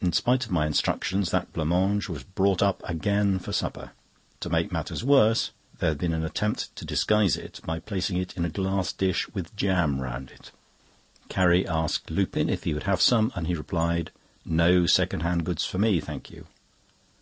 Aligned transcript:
In 0.00 0.14
spite 0.14 0.46
of 0.46 0.50
my 0.50 0.64
instructions, 0.66 1.30
that 1.30 1.52
blanc 1.52 1.68
mange 1.68 2.08
was 2.08 2.24
brought 2.24 2.62
up 2.62 2.80
again 2.88 3.38
for 3.38 3.52
supper. 3.52 3.90
To 4.40 4.48
make 4.48 4.72
matters 4.72 5.04
worse, 5.04 5.50
there 5.78 5.90
had 5.90 5.98
been 5.98 6.14
an 6.14 6.24
attempt 6.24 6.74
to 6.76 6.86
disguise 6.86 7.36
it, 7.36 7.60
by 7.66 7.78
placing 7.80 8.16
it 8.16 8.34
in 8.38 8.46
a 8.46 8.48
glass 8.48 8.94
dish 8.94 9.28
with 9.34 9.54
jam 9.54 10.00
round 10.00 10.30
it. 10.30 10.52
Carrie 11.28 11.68
asked 11.68 12.10
Lupin 12.10 12.48
if 12.48 12.64
he 12.64 12.72
would 12.72 12.84
have 12.84 13.02
some, 13.02 13.30
and 13.34 13.46
he 13.46 13.54
replied: 13.54 14.10
"No 14.46 14.86
second 14.86 15.20
hand 15.20 15.44
goods 15.44 15.66
for 15.66 15.76
me, 15.76 16.00
thank 16.00 16.30
you." 16.30 16.46